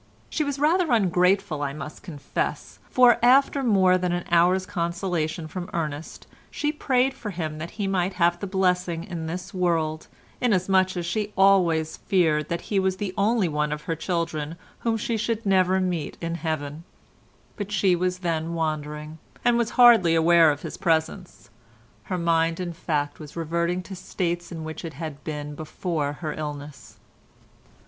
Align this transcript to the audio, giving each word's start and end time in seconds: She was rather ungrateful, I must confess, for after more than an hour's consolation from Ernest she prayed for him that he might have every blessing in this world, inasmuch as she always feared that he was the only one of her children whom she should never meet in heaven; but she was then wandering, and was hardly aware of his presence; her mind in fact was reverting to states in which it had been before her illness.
She 0.31 0.43
was 0.43 0.57
rather 0.57 0.91
ungrateful, 0.91 1.61
I 1.61 1.73
must 1.73 2.01
confess, 2.01 2.79
for 2.89 3.23
after 3.23 3.61
more 3.61 3.99
than 3.99 4.11
an 4.13 4.25
hour's 4.31 4.65
consolation 4.65 5.47
from 5.47 5.69
Ernest 5.75 6.25
she 6.49 6.71
prayed 6.71 7.13
for 7.13 7.29
him 7.29 7.59
that 7.59 7.69
he 7.77 7.85
might 7.85 8.13
have 8.13 8.37
every 8.37 8.47
blessing 8.49 9.03
in 9.03 9.27
this 9.27 9.53
world, 9.53 10.07
inasmuch 10.41 10.97
as 10.97 11.05
she 11.05 11.31
always 11.37 11.97
feared 11.97 12.49
that 12.49 12.61
he 12.61 12.79
was 12.79 12.97
the 12.97 13.13
only 13.15 13.47
one 13.47 13.71
of 13.71 13.83
her 13.83 13.95
children 13.95 14.55
whom 14.79 14.97
she 14.97 15.17
should 15.17 15.45
never 15.45 15.79
meet 15.79 16.17
in 16.19 16.33
heaven; 16.33 16.83
but 17.55 17.71
she 17.71 17.95
was 17.95 18.17
then 18.25 18.55
wandering, 18.55 19.19
and 19.45 19.55
was 19.55 19.69
hardly 19.77 20.15
aware 20.15 20.49
of 20.49 20.63
his 20.63 20.77
presence; 20.77 21.51
her 22.05 22.17
mind 22.17 22.59
in 22.59 22.73
fact 22.73 23.19
was 23.19 23.35
reverting 23.35 23.83
to 23.83 23.95
states 23.95 24.51
in 24.51 24.63
which 24.63 24.83
it 24.83 24.95
had 24.95 25.23
been 25.23 25.53
before 25.53 26.13
her 26.13 26.33
illness. 26.33 26.97